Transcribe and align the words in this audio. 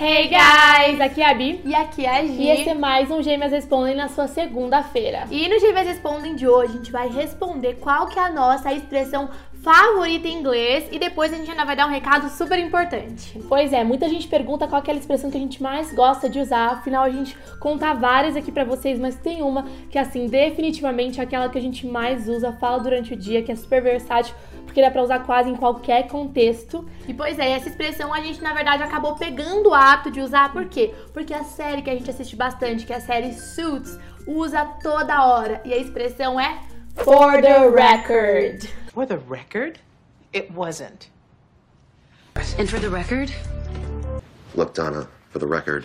Hey 0.00 0.28
guys, 0.28 1.00
aqui 1.00 1.20
é 1.20 1.28
a 1.28 1.34
Bi. 1.34 1.60
E 1.64 1.74
aqui 1.74 2.06
é 2.06 2.18
a 2.20 2.24
Gi. 2.24 2.40
E 2.40 2.48
esse 2.50 2.68
é 2.68 2.74
mais 2.74 3.10
um 3.10 3.20
Gêmeas 3.20 3.50
Respondem 3.50 3.96
na 3.96 4.06
sua 4.06 4.28
segunda-feira. 4.28 5.24
E 5.28 5.48
no 5.48 5.58
Gêmeas 5.58 5.88
Respondem 5.88 6.36
de 6.36 6.46
hoje, 6.46 6.74
a 6.74 6.76
gente 6.76 6.92
vai 6.92 7.08
responder 7.08 7.74
qual 7.80 8.06
que 8.06 8.16
é 8.16 8.22
a 8.22 8.30
nossa 8.30 8.72
expressão 8.72 9.28
favorita 9.68 10.26
em 10.26 10.38
inglês 10.38 10.88
e 10.90 10.98
depois 10.98 11.30
a 11.30 11.36
gente 11.36 11.50
ainda 11.50 11.62
vai 11.62 11.76
dar 11.76 11.86
um 11.86 11.90
recado 11.90 12.30
super 12.30 12.58
importante. 12.58 13.38
Pois 13.50 13.70
é, 13.70 13.84
muita 13.84 14.08
gente 14.08 14.26
pergunta 14.26 14.66
qual 14.66 14.82
é 14.82 14.90
a 14.90 14.94
expressão 14.94 15.30
que 15.30 15.36
a 15.36 15.40
gente 15.40 15.62
mais 15.62 15.92
gosta 15.92 16.26
de 16.26 16.40
usar, 16.40 16.68
afinal 16.68 17.04
a 17.04 17.10
gente 17.10 17.36
conta 17.60 17.92
várias 17.92 18.34
aqui 18.34 18.50
para 18.50 18.64
vocês, 18.64 18.98
mas 18.98 19.16
tem 19.16 19.42
uma 19.42 19.66
que 19.90 19.98
assim, 19.98 20.26
definitivamente 20.26 21.20
é 21.20 21.22
aquela 21.22 21.50
que 21.50 21.58
a 21.58 21.60
gente 21.60 21.86
mais 21.86 22.30
usa, 22.30 22.50
fala 22.50 22.78
durante 22.78 23.12
o 23.12 23.16
dia, 23.16 23.42
que 23.42 23.52
é 23.52 23.54
super 23.54 23.82
versátil, 23.82 24.34
porque 24.64 24.80
dá 24.80 24.90
pra 24.90 25.02
usar 25.02 25.18
quase 25.18 25.50
em 25.50 25.54
qualquer 25.54 26.08
contexto. 26.08 26.88
E 27.06 27.12
pois 27.12 27.38
é, 27.38 27.50
essa 27.50 27.68
expressão 27.68 28.14
a 28.14 28.22
gente 28.22 28.42
na 28.42 28.54
verdade 28.54 28.82
acabou 28.82 29.16
pegando 29.16 29.68
o 29.68 29.74
hábito 29.74 30.10
de 30.10 30.22
usar, 30.22 30.50
por 30.50 30.64
quê? 30.64 30.94
Porque 31.12 31.34
a 31.34 31.44
série 31.44 31.82
que 31.82 31.90
a 31.90 31.94
gente 31.94 32.08
assiste 32.08 32.34
bastante, 32.34 32.86
que 32.86 32.92
é 32.94 32.96
a 32.96 33.00
série 33.00 33.34
Suits, 33.34 33.98
usa 34.26 34.64
toda 34.82 35.26
hora 35.26 35.60
e 35.62 35.74
a 35.74 35.76
expressão 35.76 36.40
é 36.40 36.56
for 36.94 37.42
the 37.42 37.68
record. 37.68 38.66
For 38.98 39.06
the 39.06 39.18
record, 39.18 39.78
it 40.32 40.50
wasn't. 40.50 41.08
And 42.58 42.68
for 42.68 42.80
the 42.80 42.90
record, 42.90 43.32
Look, 44.56 44.74
Donna, 44.74 45.06
for 45.30 45.38
the 45.38 45.46
record, 45.46 45.84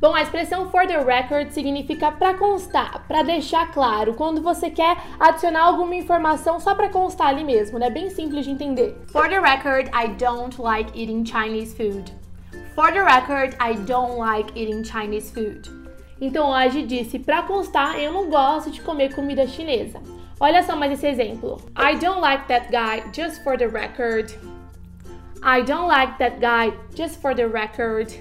Bom, 0.00 0.14
a 0.14 0.22
expressão 0.22 0.70
for 0.70 0.86
the 0.86 1.04
record 1.04 1.52
significa 1.52 2.10
para 2.12 2.32
constar, 2.32 3.06
para 3.06 3.22
deixar 3.22 3.70
claro, 3.70 4.14
quando 4.14 4.40
você 4.40 4.70
quer 4.70 4.96
adicionar 5.20 5.64
alguma 5.64 5.94
informação 5.94 6.58
só 6.58 6.74
para 6.74 6.88
constar 6.88 7.26
ali 7.26 7.44
mesmo, 7.44 7.78
né? 7.78 7.90
Bem 7.90 8.08
simples 8.08 8.46
de 8.46 8.52
entender. 8.52 8.96
For 9.08 9.28
the 9.28 9.38
record, 9.38 9.90
I 9.92 10.08
don't 10.16 10.58
like 10.58 10.90
eating 10.98 11.22
Chinese 11.22 11.76
food. 11.76 12.10
For 12.74 12.90
the 12.92 13.02
record, 13.02 13.54
I 13.60 13.74
don't 13.84 14.16
like 14.16 14.58
eating 14.58 14.82
Chinese 14.82 15.30
food. 15.30 15.85
Então 16.20 16.50
hoje 16.50 16.82
disse 16.82 17.18
para 17.18 17.42
constar, 17.42 17.98
eu 17.98 18.12
não 18.12 18.30
gosto 18.30 18.70
de 18.70 18.80
comer 18.80 19.14
comida 19.14 19.46
chinesa. 19.46 20.00
Olha 20.40 20.62
só 20.62 20.76
mais 20.76 20.92
esse 20.92 21.06
exemplo. 21.06 21.60
I 21.76 21.96
don't 21.96 22.20
like 22.20 22.46
that 22.48 22.68
guy, 22.70 23.02
just 23.12 23.42
for 23.42 23.56
the 23.56 23.66
record. 23.66 24.32
I 25.42 25.62
don't 25.62 25.88
like 25.88 26.18
that 26.18 26.38
guy, 26.40 26.74
just 26.94 27.20
for 27.20 27.34
the 27.34 27.46
record. 27.46 28.12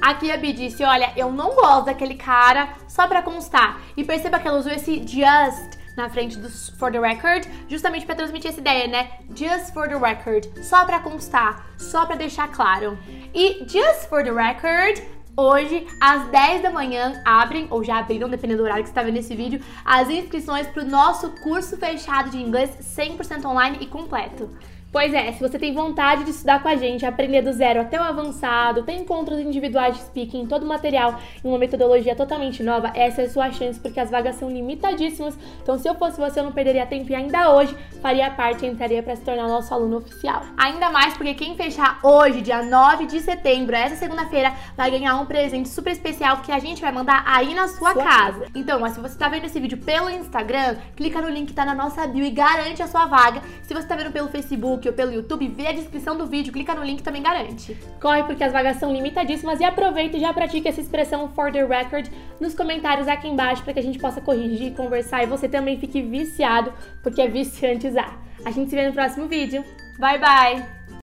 Aqui 0.00 0.30
a 0.30 0.36
Bi 0.36 0.52
disse, 0.52 0.84
olha, 0.84 1.12
eu 1.16 1.32
não 1.32 1.54
gosto 1.54 1.86
daquele 1.86 2.16
cara, 2.16 2.68
só 2.88 3.06
pra 3.06 3.22
constar. 3.22 3.80
E 3.96 4.04
perceba 4.04 4.38
que 4.38 4.46
ela 4.46 4.58
usou 4.58 4.72
esse 4.72 4.98
just 5.06 5.76
na 5.96 6.10
frente 6.10 6.36
do 6.36 6.50
for 6.78 6.92
the 6.92 7.00
record, 7.00 7.48
justamente 7.68 8.04
para 8.04 8.14
transmitir 8.14 8.50
essa 8.50 8.60
ideia, 8.60 8.86
né? 8.86 9.10
Just 9.34 9.72
for 9.72 9.88
the 9.88 9.96
record, 9.96 10.46
só 10.62 10.84
pra 10.84 11.00
constar, 11.00 11.66
só 11.78 12.04
pra 12.04 12.16
deixar 12.16 12.48
claro. 12.48 12.98
E 13.34 13.64
just 13.66 14.08
for 14.08 14.22
the 14.22 14.30
record 14.30 15.02
Hoje, 15.38 15.86
às 16.00 16.28
10 16.28 16.62
da 16.62 16.70
manhã, 16.70 17.20
abrem, 17.22 17.66
ou 17.68 17.84
já 17.84 17.98
abriram, 17.98 18.26
dependendo 18.26 18.62
do 18.62 18.64
horário 18.64 18.82
que 18.82 18.88
você 18.88 18.92
está 18.92 19.02
vendo 19.02 19.18
esse 19.18 19.36
vídeo, 19.36 19.60
as 19.84 20.08
inscrições 20.08 20.66
para 20.66 20.82
o 20.82 20.86
nosso 20.86 21.28
curso 21.42 21.76
fechado 21.76 22.30
de 22.30 22.38
inglês 22.38 22.70
100% 22.96 23.44
online 23.44 23.76
e 23.82 23.86
completo. 23.86 24.48
Pois 24.92 25.12
é, 25.12 25.30
se 25.32 25.40
você 25.40 25.58
tem 25.58 25.74
vontade 25.74 26.24
de 26.24 26.30
estudar 26.30 26.62
com 26.62 26.68
a 26.68 26.76
gente, 26.76 27.04
aprender 27.04 27.42
do 27.42 27.52
zero 27.52 27.82
até 27.82 28.00
o 28.00 28.02
avançado, 28.02 28.82
tem 28.82 29.00
encontros 29.00 29.38
individuais 29.38 29.94
de 29.94 30.02
speaking, 30.04 30.46
todo 30.46 30.62
o 30.62 30.66
material 30.66 31.20
em 31.44 31.48
uma 31.48 31.58
metodologia 31.58 32.16
totalmente 32.16 32.62
nova, 32.62 32.90
essa 32.94 33.20
é 33.20 33.26
a 33.26 33.28
sua 33.28 33.50
chance, 33.50 33.78
porque 33.78 34.00
as 34.00 34.10
vagas 34.10 34.36
são 34.36 34.48
limitadíssimas. 34.48 35.36
Então, 35.62 35.78
se 35.78 35.86
eu 35.86 35.94
fosse 35.96 36.18
você, 36.18 36.40
eu 36.40 36.44
não 36.44 36.52
perderia 36.52 36.86
tempo 36.86 37.10
e 37.10 37.14
ainda 37.14 37.52
hoje 37.52 37.76
faria 38.00 38.30
parte 38.30 38.64
e 38.64 38.68
entraria 38.68 39.02
para 39.02 39.14
se 39.16 39.22
tornar 39.22 39.46
nosso 39.46 39.74
aluno 39.74 39.98
oficial. 39.98 40.42
Ainda 40.56 40.88
mais 40.88 41.14
porque 41.14 41.34
quem 41.34 41.56
fechar 41.56 41.98
hoje, 42.02 42.40
dia 42.40 42.62
9 42.62 43.06
de 43.06 43.20
setembro, 43.20 43.76
essa 43.76 43.96
segunda-feira, 43.96 44.54
vai 44.76 44.90
ganhar 44.90 45.16
um 45.16 45.26
presente 45.26 45.68
super 45.68 45.92
especial 45.92 46.38
que 46.38 46.52
a 46.52 46.58
gente 46.58 46.80
vai 46.80 46.92
mandar 46.92 47.22
aí 47.26 47.54
na 47.54 47.68
sua, 47.68 47.92
Sua 47.92 48.02
casa. 48.02 48.16
casa. 48.40 48.46
Então, 48.54 48.82
ó, 48.82 48.88
se 48.88 49.00
você 49.00 49.18
tá 49.18 49.28
vendo 49.28 49.44
esse 49.44 49.60
vídeo 49.60 49.78
pelo 49.78 50.08
Instagram, 50.08 50.76
clica 50.96 51.20
no 51.20 51.28
link 51.28 51.48
que 51.48 51.54
tá 51.54 51.66
na 51.66 51.74
nossa 51.74 52.06
bio 52.06 52.24
e 52.24 52.30
garante 52.30 52.82
a 52.82 52.86
sua 52.86 53.04
vaga. 53.04 53.42
Se 53.62 53.74
você 53.74 53.86
tá 53.86 53.94
vendo 53.94 54.10
pelo 54.10 54.28
Facebook 54.28 54.75
ou 54.84 54.92
pelo 54.92 55.12
YouTube, 55.12 55.48
vê 55.48 55.68
a 55.68 55.72
descrição 55.72 56.16
do 56.16 56.26
vídeo, 56.26 56.52
clica 56.52 56.74
no 56.74 56.84
link 56.84 57.00
e 57.00 57.02
também 57.02 57.22
garante. 57.22 57.76
Corre 58.00 58.24
porque 58.24 58.44
as 58.44 58.52
vagas 58.52 58.76
são 58.76 58.92
limitadíssimas 58.92 59.60
e 59.60 59.64
aproveita 59.64 60.16
e 60.16 60.20
já 60.20 60.32
pratica 60.32 60.68
essa 60.68 60.80
expressão 60.80 61.28
for 61.28 61.50
the 61.52 61.64
record 61.64 62.08
nos 62.40 62.54
comentários 62.54 63.08
aqui 63.08 63.28
embaixo 63.28 63.62
para 63.62 63.72
que 63.72 63.80
a 63.80 63.82
gente 63.82 63.98
possa 63.98 64.20
corrigir, 64.20 64.74
conversar 64.74 65.22
e 65.22 65.26
você 65.26 65.48
também 65.48 65.78
fique 65.78 66.02
viciado, 66.02 66.72
porque 67.02 67.20
é 67.20 67.28
viciante 67.28 67.86
usar. 67.86 68.20
A 68.44 68.50
gente 68.50 68.70
se 68.70 68.76
vê 68.76 68.86
no 68.86 68.92
próximo 68.92 69.26
vídeo. 69.26 69.64
Bye, 69.98 70.18
bye! 70.18 70.85